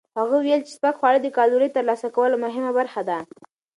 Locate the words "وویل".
0.37-0.61